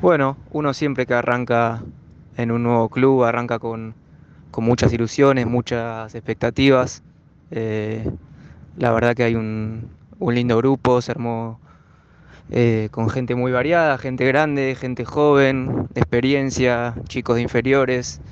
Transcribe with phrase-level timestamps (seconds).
[0.00, 1.82] Bueno, uno siempre que arranca
[2.38, 3.94] en un nuevo club, arranca con,
[4.56, 7.02] muchas ilusiones, muchas expectativas.
[7.50, 8.10] Eh,
[8.78, 11.60] la verdad que hay un, lindo grupo, se armó
[12.50, 18.22] eh, con gente muy variada, gente grande, gente joven, experiencia, chicos de inferiores,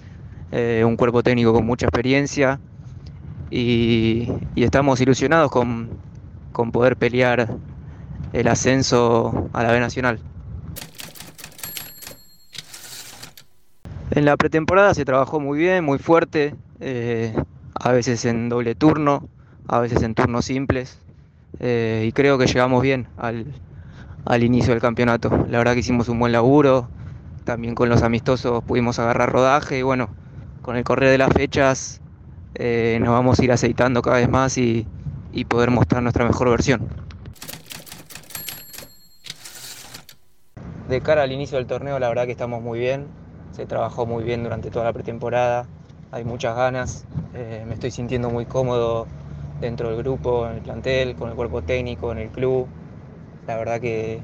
[0.53, 2.61] eh, un cuerpo técnico con mucha experiencia
[3.51, 6.01] y, estamos ilusionados con
[6.73, 7.49] poder pelear
[8.33, 10.21] el ascenso a la B Nacional.
[14.11, 17.35] En la pretemporada se trabajó muy bien, muy fuerte, eh,
[17.75, 19.29] a veces en doble turno,
[19.69, 20.99] a veces en turnos simples,
[21.61, 23.45] eh, y creo que llegamos bien al,
[24.43, 25.47] inicio del campeonato.
[25.49, 26.89] La verdad que hicimos un buen laburo,
[27.45, 30.09] también con los amistosos pudimos agarrar rodaje y bueno,
[30.63, 32.01] con el correr de las fechas
[32.55, 34.87] eh, nos vamos a ir aceitando cada vez más y
[35.49, 37.08] poder mostrar nuestra mejor versión.
[40.89, 43.07] De cara al inicio del torneo, la verdad que estamos muy bien.
[43.53, 45.67] Se trabajó muy bien durante toda la pretemporada.
[46.11, 47.05] Hay muchas ganas.
[47.35, 49.07] Eh, me estoy sintiendo muy cómodo
[49.61, 52.67] dentro del grupo, en el plantel, con el cuerpo técnico, en el club.
[53.47, 54.21] La verdad que,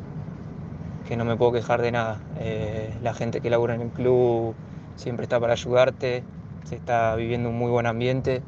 [1.08, 2.20] que no me puedo quejar de nada.
[2.36, 4.54] Eh, la gente que labura en el club
[4.96, 6.22] siempre está para ayudarte.
[6.64, 8.42] Se está viviendo un muy buen ambiente.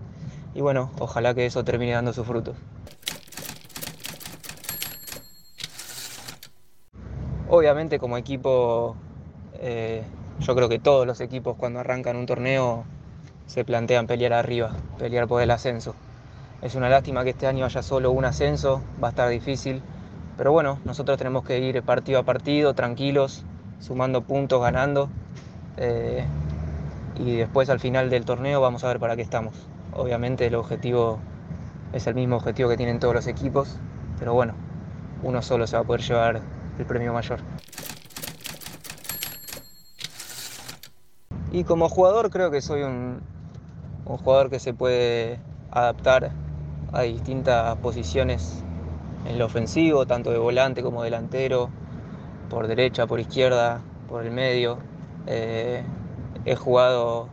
[0.55, 2.57] Y bueno, ojalá que eso termine dando sus frutos.
[7.49, 8.97] Obviamente como equipo,
[9.61, 10.03] eh,
[10.41, 12.85] yo creo que todos los equipos cuando arrancan un torneo
[13.47, 15.95] se plantean pelear arriba, pelear por el ascenso.
[16.61, 19.81] Es una lástima que este año haya solo un ascenso, va a estar difícil,
[20.37, 23.45] pero bueno, nosotros tenemos que ir partido a partido, tranquilos,
[23.81, 25.09] sumando puntos, ganando,
[25.77, 26.25] eh,
[27.21, 29.55] y después al final del torneo vamos a ver para qué estamos.
[29.95, 31.19] Obviamente el objetivo
[31.93, 33.69] es el mismo objetivo que tienen todos los equipos,
[34.19, 34.53] pero bueno,
[35.23, 37.41] uno solo se va a poder llevar el premio mayor.
[41.53, 43.23] Y como jugador creo que soy un,
[44.05, 46.33] jugador que se puede adaptar
[46.93, 48.63] a distintas posiciones
[49.27, 51.71] en lo ofensivo, tanto de volante como delantero,
[52.51, 54.79] por derecha, por izquierda, por el medio.
[55.27, 55.83] Eh,
[56.45, 57.29] he jugado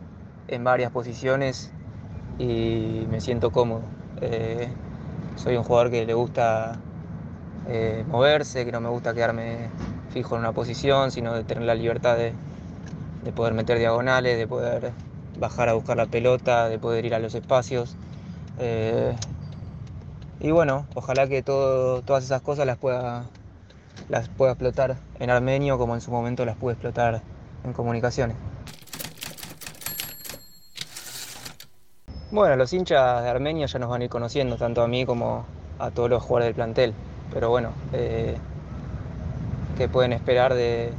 [0.48, 1.72] en varias posiciones
[2.38, 3.82] y me siento cómodo.
[4.20, 4.72] Eh,
[5.36, 6.80] soy un jugador que le gusta
[7.68, 9.70] eh, moverse, que no me gusta quedarme
[10.10, 12.32] fijo en una posición, sino de tener la libertad de,
[13.24, 14.92] de poder meter diagonales, de poder
[15.38, 17.96] bajar a buscar la pelota, de poder ir a los espacios.
[18.58, 19.14] Eh,
[20.40, 23.24] y bueno, ojalá que todo, todas esas cosas las pueda,
[24.08, 27.22] las pueda explotar en armenio como en su momento las pude explotar
[27.64, 28.36] en comunicaciones.
[32.30, 35.46] Bueno, los hinchas de Armenia ya nos van a ir conociendo, tanto a mí como
[35.78, 36.94] a todos los jugadores del plantel.
[37.34, 38.36] Pero bueno, eh,
[39.76, 40.92] que pueden esperar de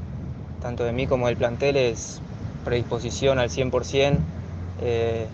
[0.62, 2.22] tanto de mí como del plantel es
[2.66, 4.18] predisposición al 100%,
[4.82, 5.28] eh,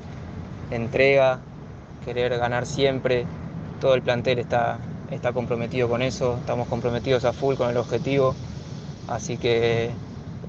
[0.69, 1.39] entrega,
[2.05, 3.25] querer ganar siempre.
[3.79, 4.77] Todo el plantel está,
[5.09, 8.35] está comprometido con eso, estamos comprometidos a full con el objetivo.
[9.07, 9.89] Así que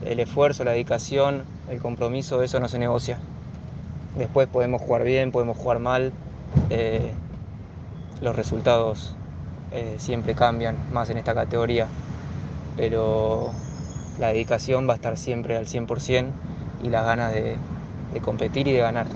[0.04, 3.19] el esfuerzo, la dedicación, el compromiso, eso no se negocia.
[4.19, 6.12] Después podemos jugar bien, podemos jugar mal.
[6.69, 7.12] Eh,
[8.20, 9.16] los resultados
[9.72, 11.88] eh, siempre cambian, más en esta categoría.
[12.77, 13.53] Pero
[14.19, 16.31] la dedicación va a estar siempre al 100%
[16.83, 17.56] y las ganas de,
[18.21, 19.06] competir y de ganar.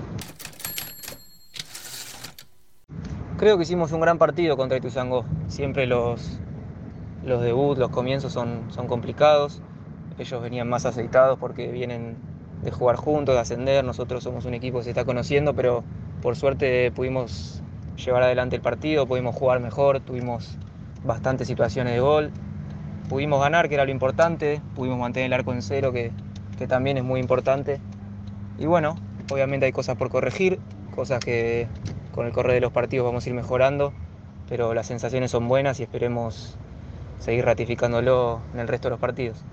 [3.38, 5.24] Creo que hicimos un gran partido contra Ituzangó.
[5.48, 6.40] Siempre los,
[7.24, 9.60] los debuts, los comienzos son, son complicados.
[10.18, 12.16] Ellos venían más aceitados porque vienen
[12.62, 13.84] de jugar juntos, de ascender.
[13.84, 15.84] Nosotros somos un equipo que se está conociendo, pero
[16.22, 17.62] por suerte pudimos
[17.96, 20.56] llevar adelante el partido, pudimos jugar mejor, tuvimos
[21.04, 22.30] bastantes situaciones de gol,
[23.08, 26.12] pudimos ganar, que era lo importante, pudimos mantener el arco en cero, que,
[26.58, 27.80] que también es muy importante.
[28.58, 28.96] Y bueno,
[29.30, 30.58] obviamente hay cosas por corregir,
[30.94, 31.68] cosas que
[32.12, 33.92] con el correr de los partidos vamos a ir mejorando,
[34.48, 36.56] pero las sensaciones son buenas y esperemos
[37.18, 39.44] seguir ratificándolo en el resto de los partidos.